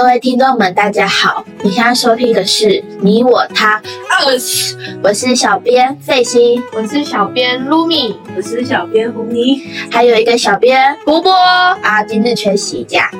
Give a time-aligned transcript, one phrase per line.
[0.00, 1.44] 各位听众们，大家好！
[1.62, 2.64] 你现在收听的是
[3.02, 3.74] 《你我他
[4.08, 4.34] 二》，
[5.02, 9.60] 我是小编费心，我是小编 Lumi，我是小编红妮，
[9.90, 11.30] 还有一个小编波波
[11.82, 13.10] 啊，今日缺席假。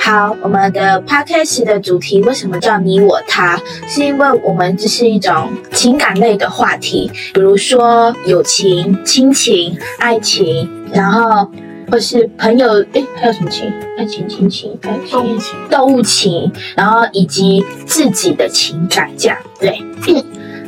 [0.00, 3.56] 好，我们的 podcast 的主题为什么叫你我他？
[3.86, 11.48] 是因为我们这是一种情感类的话题，比如说友情、亲情、爱情，然后
[11.90, 13.72] 或是朋友，诶，还有什么情？
[13.96, 19.78] 爱情、亲情、爱情、动物情，动物情，然后以及自己的情感，这样对。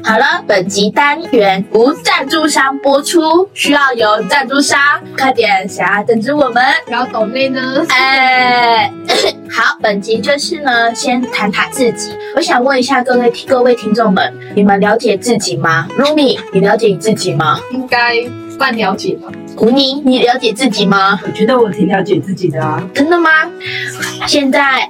[0.05, 4.79] 好了，本集单元无赞助商播出，需要有赞助商，
[5.19, 6.63] 快点想要赞助我们。
[6.87, 7.85] 然后抖内呢？
[7.89, 8.93] 哎，
[9.51, 12.13] 好，本集就是呢，先谈谈自己。
[12.37, 17.59] 我想问一下各位各位听众们，你们了解自己吗？Rumi，你了解你自己吗？
[17.73, 18.15] 应该
[18.57, 19.33] 半了解吧。
[19.57, 21.19] 胡妮，你了解自己吗？
[21.25, 22.83] 我觉得我挺了解自己的啊。
[22.95, 23.31] 真的吗？
[24.27, 24.89] 现在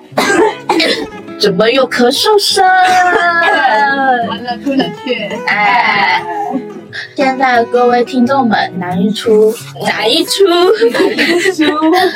[1.39, 2.65] 怎么有咳嗽声？
[2.67, 5.15] 完了，不能去。
[5.47, 6.23] 哎，
[7.15, 9.55] 现在各位听众们，哪一出？
[9.85, 10.45] 哪一出？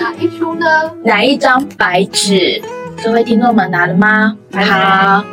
[0.01, 0.67] 哪一出呢？
[1.05, 2.61] 哪一张白纸？
[3.03, 4.37] 各位听众们拿了吗？
[4.53, 5.25] 好，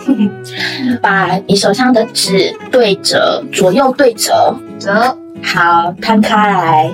[1.02, 5.18] 把你手上的纸对折，左右对折，折。
[5.56, 6.92] 好，摊开来，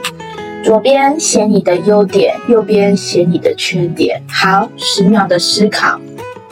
[0.64, 4.22] 左边写你的优点，右边写你的缺点。
[4.30, 6.00] 好，十秒的思考。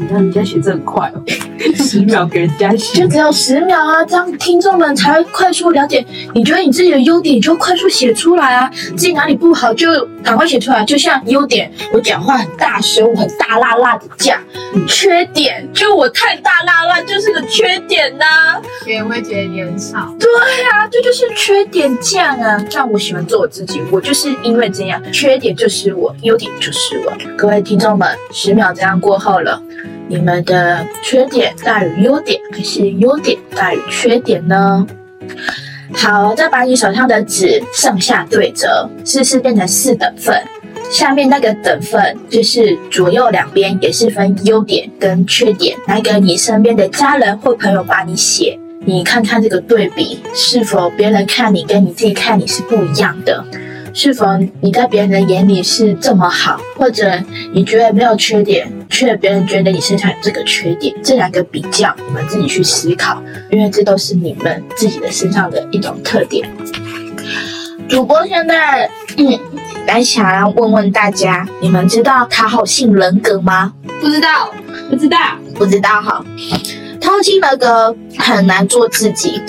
[0.02, 1.22] 你看人家写字很快哦，
[1.78, 6.04] 十秒给人家写，就只有十秒啊，这样听众们才会快速了解。
[6.34, 9.88] 你觉得你自己的优点，你就快速写出来啊；自己哪里不好，就
[10.24, 10.84] 赶快写出来。
[10.84, 14.38] 就像优点，我讲话很大声，我很大辣辣的讲；
[14.88, 18.26] 缺点，就我太大辣辣，就是个缺点呐、
[18.84, 20.12] 别人会觉得你很吵。
[20.20, 20.28] 对
[20.72, 22.66] 啊，这就是缺点酱啊！
[22.72, 27.14] 像我喜欢做我自己，我就是因为这样，缺点就是我，优点就是我。
[27.38, 29.62] 各位听众们，十秒这样过后了，
[30.12, 34.86] 你们的缺点大于优点，还是优点大于缺点呢？
[35.94, 40.36] 好，再把你手上的纸上下对折，试试变成四等份。
[40.92, 48.60] 下面那个等份就是左右两边也是分优点跟缺点，来给你身边的家人或朋友帮你写。
[48.84, 53.46] 你看看这个对比，是否别人看你跟你自己看你是不一样的？
[53.94, 54.26] 是否
[54.62, 57.20] 你在别人的眼里是这么好，或者
[57.54, 60.96] 你觉得没有缺点，却别人觉得你身上有这个缺点？
[61.04, 66.50] 这两个比较，你们自己去思考，因为这都是你们自己的身上的一种特点。
[67.90, 69.40] 主播现在嗯，
[69.86, 73.74] 来想要问问大家，你们知道讨好性人格吗？
[74.00, 74.54] 不知道，
[74.90, 75.18] 不知道，
[75.56, 76.24] 不知道哈。
[77.02, 79.42] 讨好性人格很难做自己，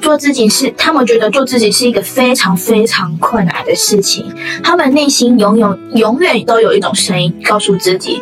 [0.00, 4.24] 做自己是他们觉得做自己是一个非常非常困难的事情。
[4.62, 8.20] 他们内心永远永远都有一种声音告诉自己，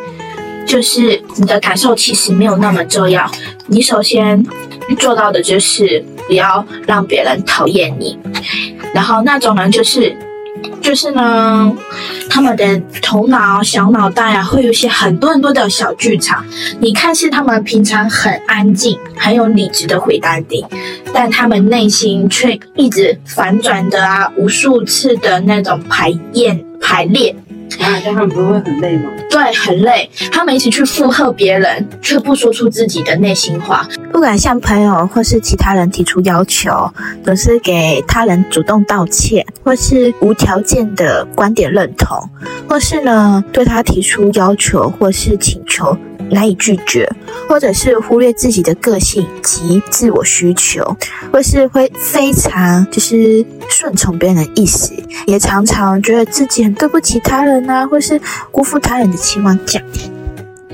[0.66, 3.31] 就是你的感受其实没有那么重要。
[3.66, 4.45] 你首先
[4.99, 8.19] 做到的就是不要让别人讨厌你，
[8.93, 10.16] 然后那种人就是。
[10.86, 11.72] 就是呢，
[12.30, 16.47] 他们的头脑、小脑袋啊，会有些很多很多的小剧场。
[16.78, 20.64] 你看似他们平常很安静、很有理智的回答你，
[21.12, 27.34] 但他们内心却一直反转的啊，无数次的那种排演、排练。
[27.81, 29.10] 啊，这样他们不会很累吗？
[29.31, 30.09] 对，很累。
[30.32, 36.71] 他们一起去附和别人，却不说出自己的内心话，不敢向朋友或是其他人提出要求，
[37.25, 42.31] 总是给他人主动道歉，或是无条件的观点认同，
[42.69, 45.97] 或是呢对他提出要求或是请求
[46.31, 47.09] 难以拒绝，
[47.48, 50.97] 或者是忽略自己的个性及自我需求，
[51.32, 54.92] 或是会非常就是顺从别人的意思，
[55.26, 58.20] 也常常觉得自己很对不起他人啊，或是
[58.50, 59.88] 辜负他人的期望，这样，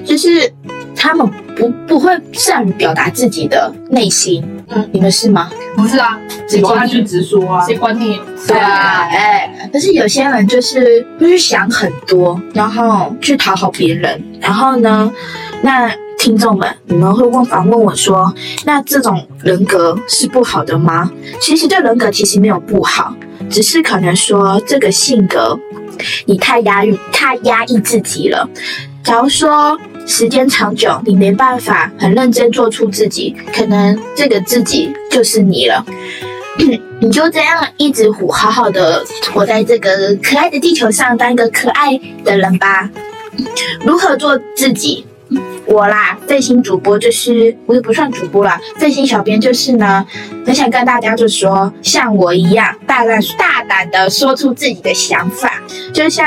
[0.05, 0.53] 就是
[0.97, 4.45] 他们不不会善于表达自己的内心。
[4.69, 5.51] 嗯，你们是吗？
[5.77, 7.65] 不是啊，直接有啊，就直说啊。
[7.67, 8.21] 谁管你？
[8.47, 15.11] 对啊，哎，可是有些人就是会去想很多，然后去讨好别人，然后呢，
[15.63, 18.33] 那听众们，你们会问反问我说，
[18.65, 21.11] 那这种人格是不好的吗？
[21.41, 23.15] 其实这人格其实没有不好，
[23.51, 25.59] 只是可能说这个性格
[26.27, 28.49] 你太压抑，太压抑自己了。
[29.03, 29.77] 假如说
[30.07, 35.85] 时间长久，你没办法很认真做出自己，可能这个自己就是你了。
[37.01, 42.91] 你就这样一直活好好的活在这个可爱的地球上，当一个可爱的人吧。
[43.85, 45.07] 如何做自己？
[45.65, 50.05] 我啦，费心主播就是我也不算主播啦，费心小编就是呢，
[50.45, 55.63] 很想跟大家就说，像我一样，大胆大胆的说出自己的想法，
[55.95, 56.27] 就像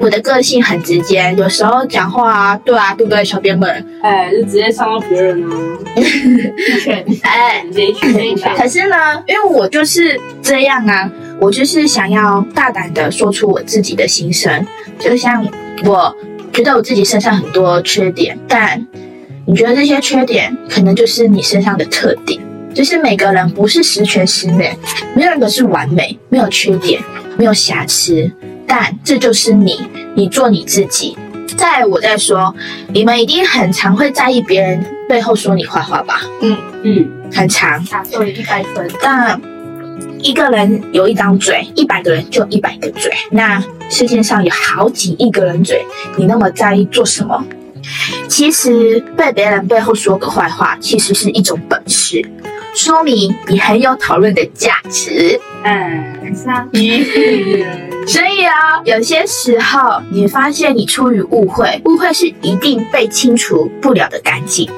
[0.00, 3.68] 我的个性很直接，有时候讲话啊，对啊，对不对，小编们？
[4.02, 5.52] 哎，就直接伤到别人啊，
[7.22, 7.92] 哎，直接。
[8.56, 14.66] 可是呢，因为我就是这样啊，我就是想要大胆的说出我自己的心声，
[14.98, 15.46] 就像
[15.84, 16.16] 我
[16.50, 18.86] 觉得我自己身上很多缺点，但
[19.46, 22.40] 你觉得这些缺点可能就是你身上的特点，
[22.74, 24.74] 就是每个人不是十全十美，
[25.14, 27.02] 没有人是完美，没有缺点，
[27.36, 28.30] 没有瑕疵，
[28.70, 29.80] 但这就是你，
[30.14, 31.18] 你做你自己。
[31.56, 32.54] 再我再说，
[32.94, 36.20] 你们一定很常会在意别人背后说你坏话吧？
[36.40, 37.84] 嗯嗯，很常。
[37.86, 38.88] 打错了一百分。
[39.02, 39.38] 但
[40.20, 43.12] 一个人有一张嘴，一百个人就一百个嘴。
[43.32, 45.84] 那世界上有好几亿个人嘴，
[46.16, 47.44] 你那么在意做什么？
[48.28, 52.24] 其实被别人背后说个坏话，其实是一种本事，
[52.74, 55.38] 说明你很有讨论的价值。
[55.64, 57.04] 嗯，上一，
[58.06, 64.70] 所以啊，有些时候你发现你出于误会，误会是一定被清除不了的干净。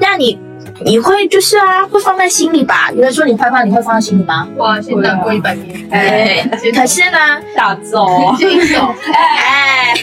[0.00, 0.38] 那你
[0.84, 2.90] 你会就是啊，会放在心里吧？
[2.92, 4.48] 有人说你坏话，你会放在心里吗？
[4.56, 5.88] 哇，先难过一百年。
[5.90, 8.36] 哎，可是呢，大揍啊！
[8.38, 9.94] 这一首，哎，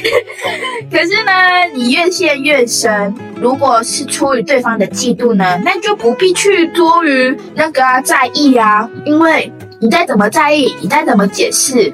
[0.91, 1.31] 可是呢，
[1.73, 3.13] 你越陷越深。
[3.41, 11.93] 如果是出于对方的嫉妒呢，那就不必去多于那个啊在意啊，因为你再怎么在意，你再怎么解释，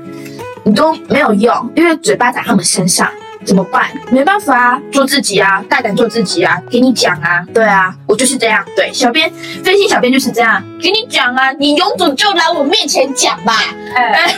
[0.63, 3.09] 你都没有用，因为嘴巴在他们身上。
[3.45, 3.89] 怎么办？
[4.11, 9.31] 没办法啊，做自己啊，大胆做自己啊，给你讲啊，对啊，我就是这样，对，小编
[9.63, 13.53] 分析小编就是这样，给你讲啊，你有种就来我面前讲吧，
[13.95, 14.35] 哎，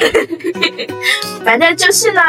[1.45, 2.21] 反正就是呢，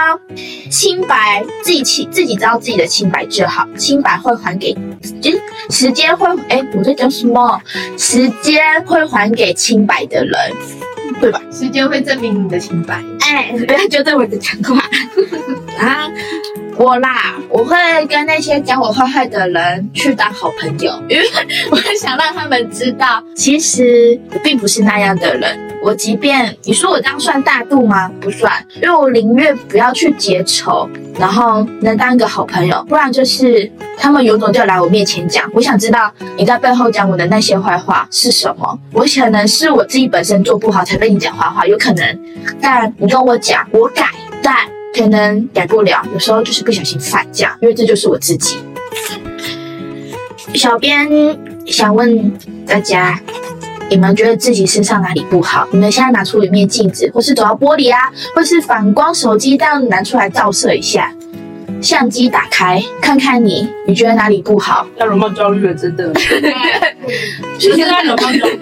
[0.71, 4.73] 清白自己清自己知道自己的清白就好，清白会还给，
[5.21, 5.41] 就是
[5.71, 7.61] 时间会，哎，我在讲什么？
[7.99, 10.35] 时间会还给清白的人，
[11.21, 11.41] 对吧？
[11.53, 13.03] 时间会证明你的清白。
[13.21, 14.83] 哎，不要纠正我的讲话
[15.79, 16.11] 啊！
[16.77, 17.77] 我啦，我会
[18.07, 21.27] 跟那些讲我坏坏的人去当好朋友，因为
[21.71, 25.68] 我想让他们知道，其实我并不是那样的人。
[25.89, 28.11] 我即便你说我这样算大度吗？
[28.21, 30.87] 不算，因为我宁愿不要去结仇，
[31.19, 35.51] 然后能当一个好朋友，不然就是他们有种就来我面前讲。
[35.55, 38.79] 我想知道你在背后讲我的那些坏话是什么。
[38.93, 42.21] 我可能是我自己本身做不好才被你讲坏话，有可能。
[42.61, 44.11] 但你跟我讲，我改，
[44.43, 44.55] 但
[44.95, 46.05] 可能改不了。
[46.13, 48.59] 有时候就是不小心犯这因为这就是我自己。
[50.55, 51.09] 小编
[51.65, 52.31] 想问
[52.67, 53.19] 大家，
[53.91, 55.67] 你们觉得自己身上哪里不好？
[55.73, 61.13] 你们现在拿出一面镜子，或是走到玻璃啊，或是反光手机这样拿出来照射一下，
[61.81, 64.87] 相机打开看看你，你觉得哪里不好？
[64.97, 66.13] 要容貌焦虑了，真的。
[67.59, 68.59] 是现在容貌焦虑。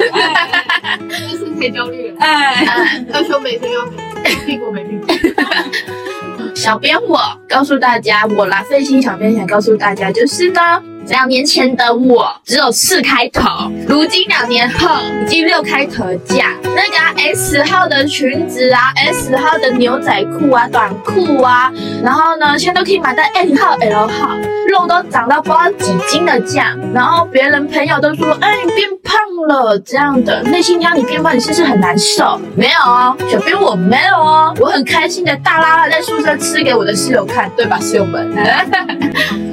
[1.09, 5.07] 就是太焦虑了，哎，要修美胸要美，要屁股没屁股。
[6.55, 9.03] 小编我告诉大家，我啦，费心。
[9.03, 10.61] 小编想告诉大家，就是呢，
[11.09, 13.43] 两年前的我只有四开头，
[13.89, 14.89] 如今两年后
[15.25, 16.53] 已经六开头的价。
[16.63, 21.73] 那个、啊、S 号的裙子啊，S 号的牛仔裤啊，短裤啊，
[22.05, 24.37] 然后呢，现在都可以买到 M 号、L 号，
[24.69, 26.77] 肉都长到不知道几斤的价。
[26.93, 29.19] 然后别人朋友都说，哎，你变胖
[29.49, 32.39] 了这样的，内心让你变胖，你是不是很难受？
[32.55, 38.31] 没有哦，小编我没有哦，我很开心的大拉拉在宿舍吃给我的室友看，对吧，室友们？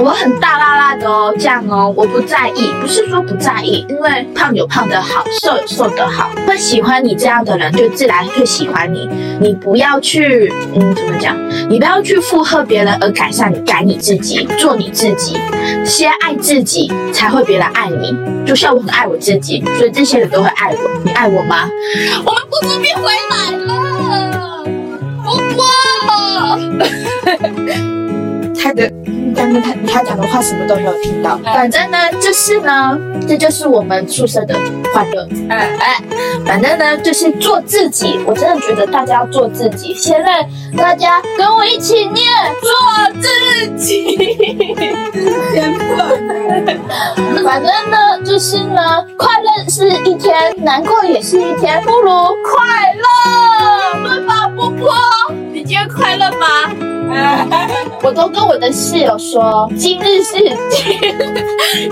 [0.00, 9.08] 我很大辣辣的哦，这样哦，我不在意，不是说不在意，因为胖有胖的好，瘦有瘦的好，会喜欢你这样的人，就自然会喜欢你。
[9.40, 11.36] 你不要去，嗯，怎么讲？
[11.68, 15.36] 你不要去附和别人而改善你，改你自己，做你自己，
[15.84, 18.16] 先爱自己，才会别人爱你。
[18.46, 20.78] 就像我很爱我自己，所以这些人都会爱我。
[21.04, 21.68] 你爱我吗？
[22.24, 23.67] 我们不方便回来，
[29.60, 34.54] 他他讲的话什么都没有听到，反正呢就是呢，这就是我们宿舍的
[34.94, 35.28] 欢乐。
[35.48, 36.02] 哎哎，
[36.44, 39.94] 反正呢就是做自己，我真的觉得大家要做自己。
[39.94, 40.46] 现在
[40.76, 42.26] 大家跟我一起念
[42.60, 42.70] 做
[43.20, 43.28] 自
[43.76, 44.36] 己。
[47.44, 54.48] 反正呢就是呢，快乐是一天，难过也是一天，不如快乐，对吧？
[54.54, 54.90] 波波，
[55.52, 56.87] 你今天快乐吗？
[58.02, 60.36] 我都跟我的室友说，今日事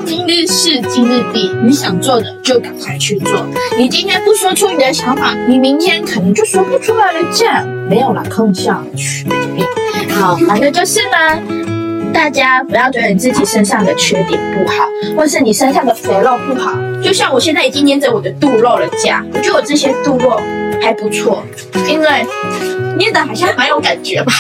[0.05, 3.33] 今日事今日毕，你想做的就赶快去做。
[3.77, 7.19] 你今天不说出你的想法，你明天可能就说不出来了。
[7.33, 9.65] 这样没有了，空想取病。
[10.11, 14.85] 好，反正就是呢，大家不要觉得你自己身上的缺点不好，
[15.17, 16.73] 或是你身上的肥肉不好。
[17.03, 20.41] 就像我现在已经黏着我的肚肉了，这样，我觉得我这些肚肉
[20.81, 21.45] 还不错，
[21.89, 22.07] 因为
[22.97, 24.33] 捏的好像蛮有感觉吧。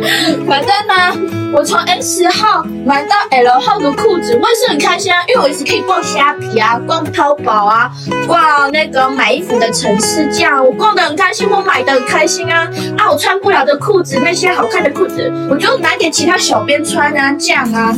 [0.48, 7.90] 反正呢，我从 S 号买到 L 号的裤子，我也是很开心啊，因为我一直可以逛虾皮啊，逛淘宝啊，
[8.26, 12.68] 逛那个买衣服的城市这样，我逛的很开心，我买的很开心啊。
[12.96, 17.94] 啊，我穿不了的裤子，那些好看的裤子，我就买给其他小编穿啊，这样啊，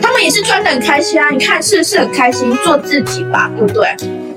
[0.00, 1.30] 他们也是穿的很开心啊。
[1.30, 2.56] 你看是不是很开心？
[2.64, 3.88] 做自己吧，对不对？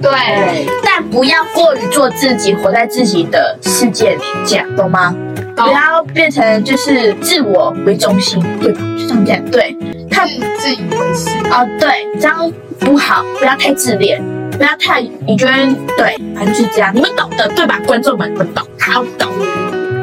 [0.02, 5.16] 对，但不要过于做自己，活在自己的世界里，这样懂吗？
[5.56, 8.82] 懂不要变成就是自我为中心，对吧？
[8.98, 9.76] 就这样讲，对，
[10.10, 11.30] 看自自以为是。
[11.50, 14.22] 哦，对，这样不好，不要太自恋，
[14.52, 15.54] 不要太，你觉得
[15.98, 17.80] 对，反正就是这样，你们懂的，对吧？
[17.86, 19.30] 观众们，你们懂，好懂，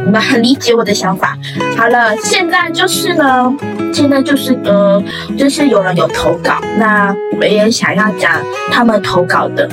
[0.04, 1.36] 你们很理解我的想法。
[1.76, 3.54] 好了，现在就是呢，
[3.92, 5.02] 现在就是呃，
[5.38, 8.40] 就是有人有投稿，那我也想要讲
[8.70, 9.68] 他们投稿的。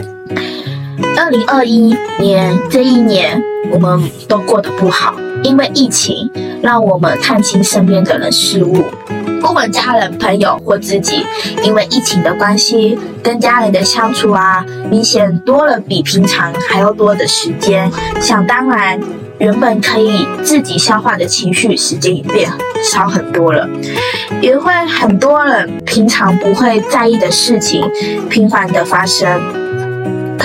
[1.18, 6.30] 二零二一年这一年，我们都过得不好，因为疫情
[6.62, 8.86] 让我们看清身边的人事物。
[9.42, 11.26] 不管家人、朋友或自己，
[11.64, 17.90] 因为疫情的关系，跟家人的相处啊，明显多了比平常还要多的时间。
[18.20, 19.00] 想当然，
[19.38, 22.52] 原本可以自己消化的情绪，时间也变
[22.84, 23.68] 少很多了。
[24.42, 27.90] 也会很多人平常不会在意的事情，
[28.30, 29.69] 频繁的发生。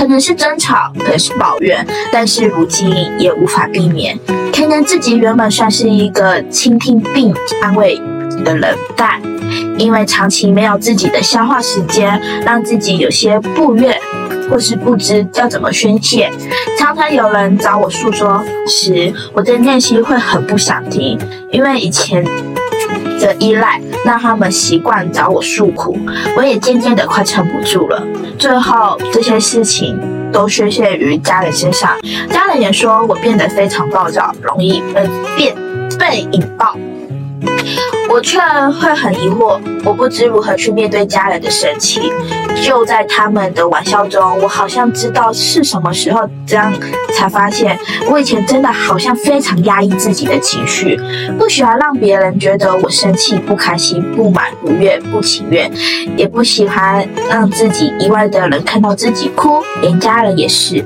[0.04, 1.82] 可能是争吵，可能是抱怨，
[2.12, 4.14] 但是如今也无法避免。
[4.52, 7.98] 可能自己原本算是一个倾听并安慰
[8.44, 9.18] 的人，但
[9.78, 13.98] 因为长期没有自己的消化时间，让自己有些不悦，
[14.50, 16.30] 或是不知要怎么宣泄。
[16.78, 21.18] 常常有人找我诉说时，我的内心会很不想听，
[21.50, 22.22] 因为以前
[23.18, 25.98] 的依赖让他们习惯找我诉苦，
[26.36, 28.02] 我也渐渐的快撑不住了。
[28.38, 29.98] 最后这些事情
[30.30, 31.90] 都宣泄于家人身上，
[32.30, 35.56] 家人也说我变得非常暴躁，容易被变
[35.98, 36.76] 被引爆。
[38.10, 42.12] 我却会很疑惑，我不知如何去面对家人的生气。
[42.62, 46.72] 就在他们的玩笑中，我好像知道是什么时候这样，
[47.14, 50.98] 才发现我以前真的好像非常压抑自己的情绪，
[51.38, 55.70] 不喜欢让别人觉得我生气、不开心、不满、不悦、不情愿，
[56.16, 60.84] 也不喜欢让自己以外的人看到自己哭，连家人也是。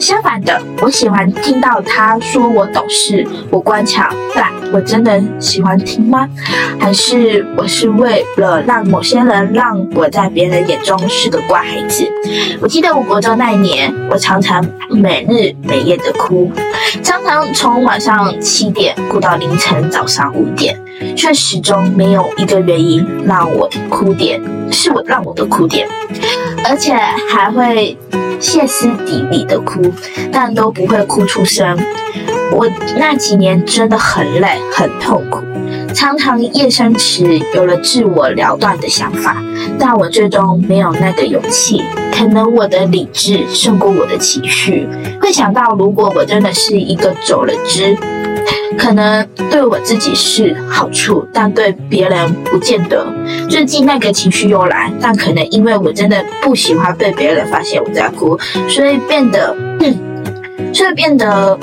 [0.00, 6.28] 相反的，我喜欢听到他说我懂事，我乖巧，但我真的喜欢听吗？
[6.78, 12.06] 还是我是为了让某些人让我在别人眼中是个乖孩子？
[12.60, 16.50] 我记得我国中那一年，我常常每日每夜的哭，
[17.02, 20.78] 常常从晚上七点哭到凌晨早上五点，
[21.16, 25.88] 却始终没有一个原因让我哭点是我让我的哭点，
[26.64, 27.96] 而且还会
[28.38, 29.92] 歇斯底里的哭，
[30.30, 31.76] 但都不会哭出声。
[32.52, 35.40] 我那几年真的很累，很痛苦，
[35.94, 39.36] 常常夜深时有了自我了断的想法，
[39.78, 41.82] 但我最终没有那个勇气。
[42.12, 44.88] 可能我的理智胜过我的情绪，
[45.20, 47.96] 会想到如果我真的是一个走了之，
[48.76, 53.06] 可能对我自己是好处，但对别人不见得。
[53.48, 58.36] 最近那个情绪又来，但可能因为我真的不喜欢被别人发现我在哭，
[58.68, 59.54] 所以变得，
[60.72, 61.56] 所以变得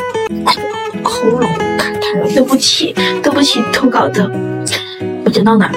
[1.05, 1.41] 喉咙
[1.77, 2.27] 卡痰了。
[2.33, 2.93] 对不起，
[3.24, 4.29] 对不起，投稿的，
[5.24, 5.71] 我讲到哪？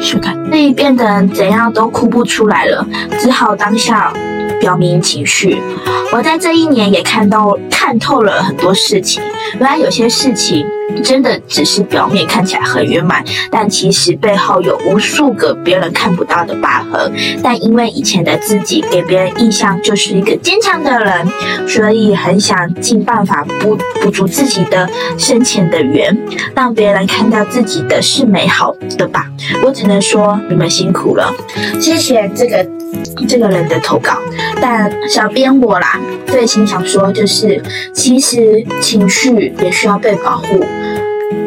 [0.00, 2.86] 修改，所以变得怎样都哭不出来了，
[3.18, 4.12] 只好当下
[4.60, 5.56] 表明情绪。
[6.12, 9.22] 我在这一年也看到看透了很多事情，
[9.58, 10.66] 原来有些事情
[11.02, 17.12] 真的只是表面看起来很圆满，但其实背后有无数个别人看不到的疤痕。
[17.42, 21.26] 但因为以前的自己给别人印象就是一个坚强的人，
[21.68, 26.16] 所以很想尽办法补补足自己的深浅的缘，
[26.54, 29.26] 让别人看到自己的是美好的吧。
[29.64, 31.32] 我只能说你们辛苦了，
[31.80, 32.66] 谢谢这个
[33.28, 34.18] 这个人的投稿。
[34.60, 40.64] 但小编我啦，最心想说就是，其实情绪也需要被保护，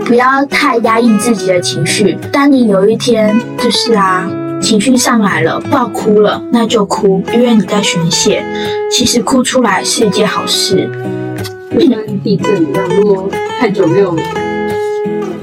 [0.07, 2.17] 不要太压抑自己的情绪。
[2.31, 4.25] 当你有一天就是啊，
[4.61, 8.41] 情绪上来了，爆哭了，那就哭，因为你在宣泄。
[8.89, 10.89] 其实哭出来是一件好事，
[11.77, 14.17] 就跟地震一样，如果太久没有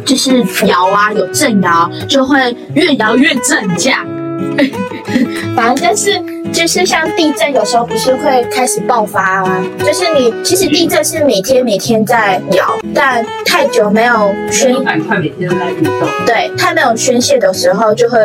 [0.02, 4.02] 就是摇啊，有震摇就会越摇越震这样。
[5.56, 6.20] 反正就是
[6.52, 18.18] 就是像地震，有时候不是会开始爆发啊，就是你其实地震是每天每天在摇，但太久没有宣板块每天都在运动，对太没有宣泄的时候，就会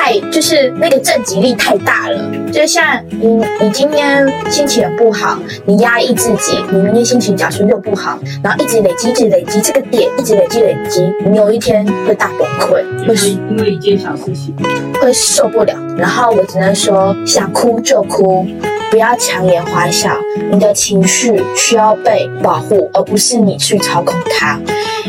[0.00, 2.18] 太就是那个正极力太大了。
[2.50, 13.14] 就像你你今天心情很不好，你压抑自己，你明天心情假设又不好，然后一直累积，一直累积这个点，一直累积累积，你有一天会大崩溃，会
[13.50, 14.56] 因为一件小事情，
[15.02, 15.74] 会受不了。
[15.98, 18.46] 然后我只能说，想哭就哭。
[18.90, 20.10] 不要强颜欢笑，
[20.50, 24.58] 你的情绪需要被保护，而不是你去操控它。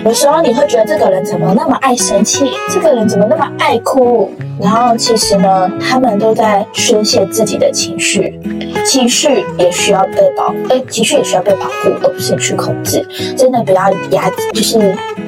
[0.06, 8.40] 有时候你会觉得这个人怎么那么爱生气，这个人怎么那么爱哭，然后其实呢，他们都在宣泄自己的情绪，
[8.86, 13.06] 情绪也需要被保，哎，情绪也需要被保护，而不是去控制。
[13.36, 14.78] 真的不要压，就是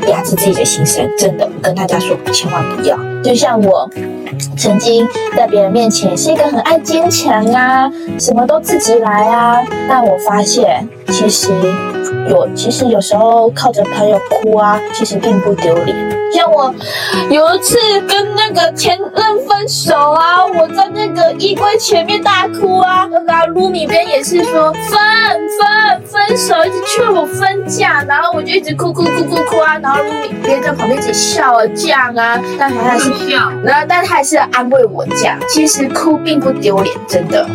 [0.08, 1.10] 压制自己的心声。
[1.18, 2.98] 真的，我跟大家说，千万不要。
[3.24, 3.90] 就像我。
[4.58, 9.60] 曾经在别人面前是一个很爱坚强啊，什么都自己来啊。
[9.88, 11.52] 但我发现，其实
[12.30, 16.13] 有，其实有时候靠着朋友哭啊，其实并不丢脸。
[16.34, 16.74] 像我
[17.30, 24.92] 有一次跟那个前任分手啊，我在那个衣柜前面大哭啊，然后卢米边也是说分
[25.60, 37.48] 分分手，一直劝我分家，然后我就一直哭哭哭哭哭啊，然后卢米边在旁边一直笑啊这样啊，但他还是笑，然后但他还是安慰我这样，其实哭并不丢脸，真的。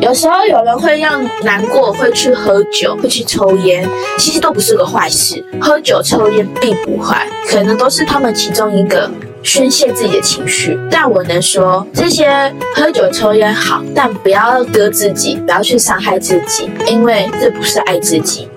[0.00, 3.86] 有时候有人会让难过，会去喝酒，会去抽烟，
[4.18, 8.22] 其实都不是个坏事，喝酒抽烟并不坏，可能都是他。
[8.22, 9.10] 们其中一个
[9.42, 12.30] 宣泄自己的情绪，但我能说这些
[12.72, 18.48] 喝酒抽烟好，但不要割自己，不要去伤害自己，因为这不是爱自己。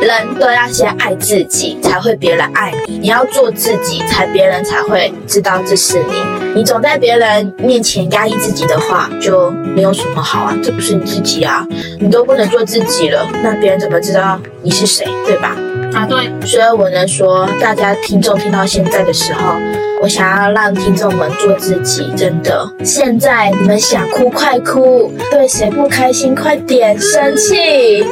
[0.00, 2.98] 人都要先爱自己，才会别人爱你。
[2.98, 6.52] 你要做自己，才别人才会知道这是你。
[6.54, 11.66] 你总在别人面前压抑自己的话，就没有什么好啊，这不是你自己啊，
[12.00, 15.56] 你都不能做自己了，那别人怎么知道你是谁，对吧？
[15.94, 19.54] 啊，对，所以我能说，大家听众听到现在的时候，
[20.02, 22.68] 我想要让听众们做自己，真的。
[22.82, 28.04] 现在你们想哭快哭，对谁不开心快点生气，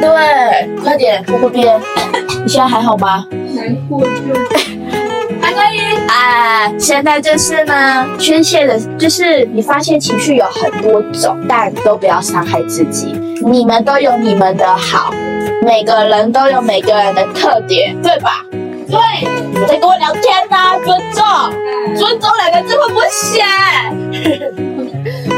[0.00, 1.80] 对，快点，波波边，
[2.44, 3.26] 你现在还好吗？
[3.54, 4.08] 难过就
[5.40, 5.80] 还可以。
[6.08, 13.12] 哎，现在就是呢，宣泄的，就是你发现情绪有很多种，但都不要伤害自己。
[13.44, 15.12] 你们都有你们的好。
[15.68, 18.42] 每个人都有每个人的特点，对吧？
[18.50, 18.98] 对，
[19.52, 21.22] 你在跟我聊天呢，尊重，
[21.94, 23.42] 尊重两个字会不会写？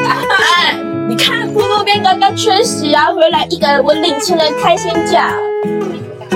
[0.06, 0.76] 哎，
[1.08, 5.28] 你看部路边刚刚缺席啊，回来一个我领情人开心奖。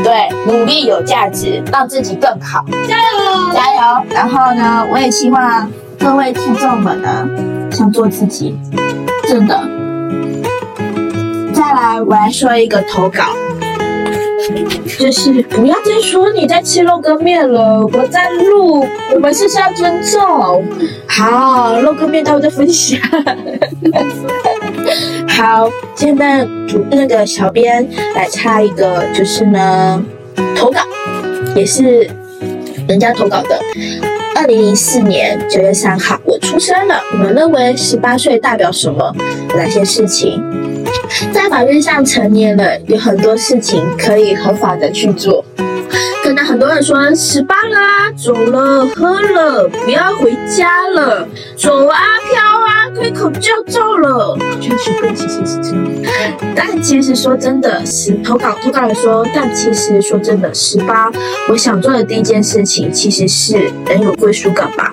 [0.02, 4.04] 对，努力有价值，让自己更好，加油，加油。
[4.10, 7.28] 然后呢，我也希望各位听众们呢，
[7.70, 8.58] 想做自己，
[9.28, 9.62] 真的。
[11.54, 13.22] 再来，我来说一个投稿。
[14.98, 20.64] 就是不要再说你在吃肉羹面了，我在录，我们是要尊重。
[21.06, 22.98] 好，肉羹面待会再分享。
[25.28, 30.02] 好，现在主那个小编来插一个，就是呢
[30.54, 30.80] 投稿，
[31.56, 32.08] 也是
[32.86, 33.58] 人家投稿的。
[34.36, 37.00] 二零零四年九月三号，我出生了。
[37.12, 39.14] 你们认为十八岁代表什么？
[39.56, 40.42] 哪些事情？
[41.32, 45.44] 在法律上成年了，有很多事情可以合法的去做。
[46.22, 51.98] 可能很多人说十八了，走了喝了，不要回家了，走啊
[52.32, 52.60] 飘
[53.04, 54.36] 啊，可以考驾照了。
[54.60, 55.84] 确实，对，其实是这样。
[56.56, 61.12] 但其实说真的，是投稿投稿的说，但其实说真的，十八，
[61.50, 64.90] 我想做的第一件事情其实是能有归属感吧。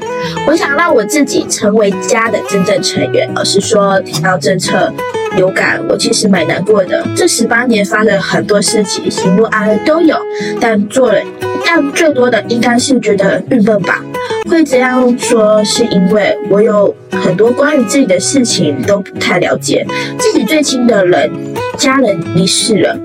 [0.48, 4.92] 我想让我自己成为家的真正成员，而是说听到政策。
[5.38, 7.08] 有感，我其实蛮难过的。
[7.16, 10.18] 这十八年发生很多事情，喜怒哀乐都有，
[10.60, 11.22] 但做了，
[11.66, 14.04] 但最多的应该是觉得郁闷吧。
[14.50, 19.86] 会这样说，是因为我有很多关于自己的事情都不太了解。
[20.18, 21.32] 自己最亲的人、
[21.78, 23.00] 家人离世了，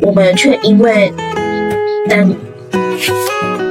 [0.00, 1.12] 我们却因为
[2.08, 2.34] 但。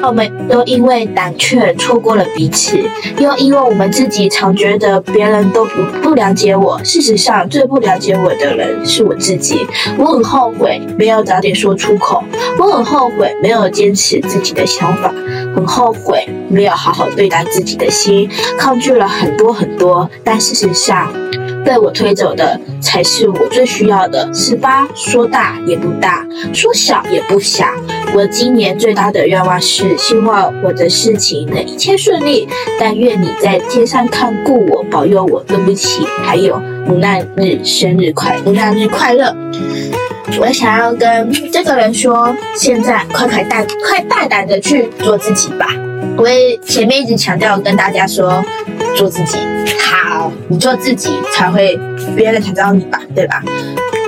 [0.07, 2.77] 我们都因为胆怯错过了彼此，
[3.17, 6.79] 又因为我们自己常觉得别人都不不了解我。
[6.83, 9.65] 事实上，最不了解我的人是我自己。
[9.97, 12.23] 我很后悔没有早点说出口，
[12.59, 15.11] 我很后悔没有坚持自己的想法，
[15.55, 20.07] 很后悔没有好好对待自己的心，抗拒了很多很多。
[20.23, 21.11] 但事实上，
[21.65, 24.31] 被我推走的才是我最需要的。
[24.31, 27.65] 十八说大也不大，说小也不小。
[28.13, 32.47] 我今年最大的愿望是，希望我的事情能一切顺利。
[32.79, 35.43] 但愿你在天上看顾我，保佑我。
[35.43, 39.35] 对不起，还有母难日生日快，母难日快乐。
[40.39, 45.67] 我想要跟这个人说，现在快快大快大胆的去做自己吧。
[46.17, 48.43] 我也前面一直强调跟大家说，
[48.95, 49.37] 做自己
[49.79, 51.77] 好，你做自己才会
[52.15, 53.43] 别人才知道你吧，对吧？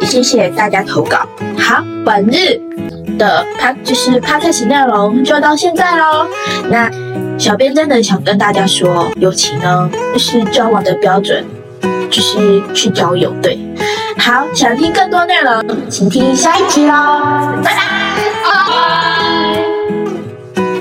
[0.03, 1.27] 谢谢大家投稿。
[1.57, 2.59] 好，本日
[3.17, 6.27] 的它就是趴开始内容就到现在喽。
[6.69, 6.89] 那
[7.37, 11.45] 小编真的想跟大家说，友情呢，就是交往的标准，
[12.09, 13.33] 就是去交友。
[13.41, 13.59] 对，
[14.17, 16.93] 好，想听更多内容，请听下一集喽。
[17.63, 17.81] 拜拜。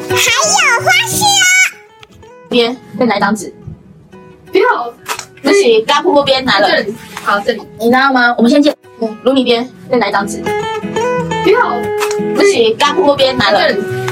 [0.09, 0.39] 还有
[0.83, 1.21] 花絮
[2.49, 3.53] 边再拿一张纸，
[4.51, 4.93] 不要
[5.43, 8.35] 不行，刚瀑布边拿了这，里，好这里，你知道吗？
[8.39, 8.75] 我们先借
[9.23, 10.43] 卢米边再拿一张纸，
[11.45, 11.61] 不要
[12.37, 13.61] 不行，刚瀑布边拿了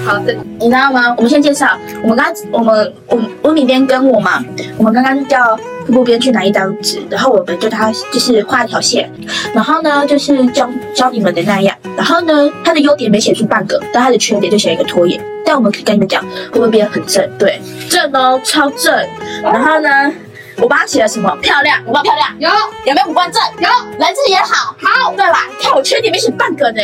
[0.04, 1.14] 好这，你知道吗？
[1.16, 4.42] 我们先介绍，我们刚我们我们温米边跟我嘛，
[4.76, 5.56] 我们刚刚叫
[5.86, 9.10] 瀑布边去拿一张纸，然后我们就他就是画一条线，
[9.54, 15.20] 然后呢就是教教你们的那样，然后呢他的优点没写出半个，但他的缺点就写一个拖延。
[15.46, 17.60] 但我们可以跟你们讲，瀑布边很正，对，
[17.90, 18.94] 正哦，超正。
[19.42, 20.10] 然后呢，
[20.58, 21.34] 我帮他写了什么？
[21.42, 22.30] 漂亮，有没有漂亮？
[22.38, 22.48] 有
[22.86, 23.42] 有没有五官正？
[23.58, 25.48] 有，人字也好，好，对吧？
[25.60, 26.80] 看我缺点没写半个呢，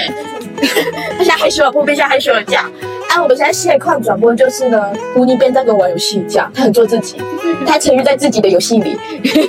[1.16, 2.70] 他 现在害羞了，瀑布边现在害羞了，这样。
[3.10, 7.20] 啊，我们现在现况转播就是呢，胡尼边在跟我玩游戏，这样他很做自己，
[7.66, 8.96] 他沉浸在自己的游戏里。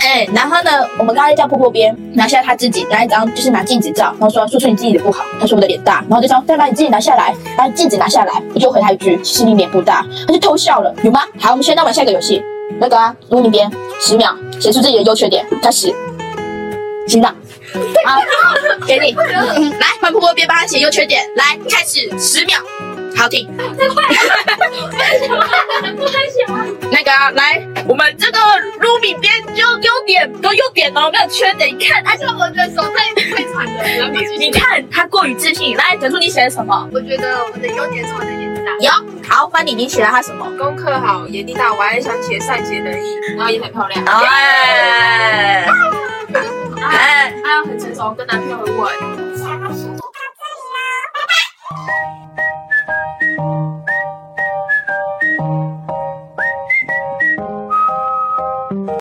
[0.00, 5.24] 哎，然后呢，我们刚才叫瀑布边拿下他自己，拿一张就是拿镜子照，然后说说出你自己的不好。
[5.38, 8.42] 他说我的脸大，然后就说再把你自己拿下来，把镜子拿下来。
[8.54, 10.06] 我就回他一句，其实你脸不大。
[10.26, 11.20] 他就偷笑了，有吗？
[11.38, 12.42] 好，我们现在玩下一个游戏，
[12.80, 15.92] 那个啊，录音边十秒写出自己的优缺点，开始。
[17.06, 17.28] 行的，
[18.04, 18.20] 好，
[18.86, 22.58] 给你，嗯来换瀑布边帮他写优缺点，来开始十秒，
[23.16, 23.48] 好停。
[26.90, 28.38] 那个啊来，我们这个
[28.80, 31.76] 卢米边就优点都优点哦，没有缺点。
[31.76, 35.76] 你看，他而且我的手太太惨了，然后你你看他过于自信。
[35.76, 36.88] 来，讲出你写的什么？
[36.92, 38.90] 我觉得我的优点是我的眼睛大，有，
[39.28, 40.46] 好，翻你，你写了他什么？
[40.56, 45.66] 功课好，眼睛大，我还想写善解人意，然后也很漂亮，哎，
[46.82, 48.92] 哎，还有很成熟，跟男朋友很稳。